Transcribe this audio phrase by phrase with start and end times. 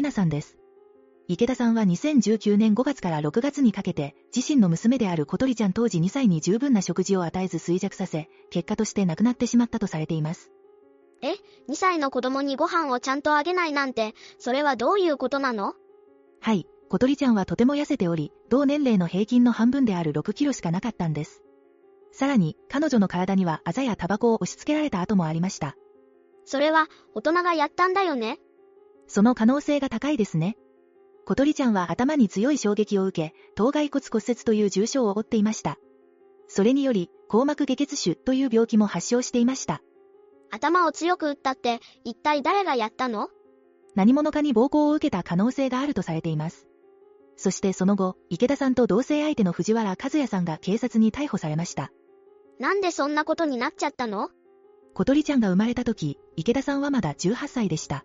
[0.00, 0.56] 里奈さんです。
[1.28, 10.50] 池田さんは2019年5月から6月にかけて、自身の娘である小鳥ちゃん当時2歳に十分な食事を与えず衰弱させ、結果として亡くなってしまったとされています。
[11.22, 11.34] え、
[11.70, 15.74] 2歳の子供にご飯をちゃんとあげないなんて、それはどういうことなの？
[16.40, 21.42] はい、小鳥ちゃんはとても痩せており、同年齢の平均の半分である6キロしかなかったんです。
[22.10, 25.76] さらに、彼女の体にはあざやタバコを押し付けられた跡もありました。
[26.44, 28.40] それは、大人がやったんだよね
[29.10, 30.56] その可能性が高いですね。
[31.26, 35.78] 小鳥ちゃんは頭に強い衝撃を受け、頭蓋骨骨折という重傷を負っていました。
[36.46, 39.82] それにより、硬膜下血腫という病気も発症していました。
[40.52, 43.28] 頭を強く打ったって、一体誰がやったの？
[43.96, 46.68] 何者かに暴行を受けた可能性があるとされています。
[47.36, 51.90] そしてその後、池田さんと同棲相手の藤原和也さんが警察に逮捕されました。
[52.60, 54.30] なんでそんなことになっちゃったの？
[54.94, 58.04] 小鳥ちゃんが生まれた時、池田さんはまだ18歳でした。